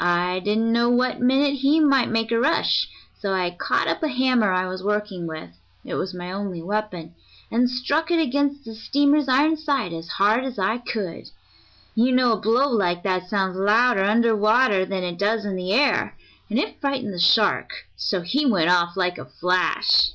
[0.00, 2.88] I didn't know what minute he might make a rush,
[3.20, 5.50] so I caught up a hammer I was working with
[5.84, 7.14] it was my only weapon
[7.50, 11.28] and struck it against the steamer's iron side as hard as I could.
[11.94, 15.74] You know a blow like that sounds louder under water than it does in the
[15.74, 16.16] air,
[16.48, 20.12] and it frightened the shark so he went off like a flash."